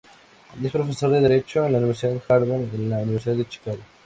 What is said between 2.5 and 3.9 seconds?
y en la Universidad de Chicago.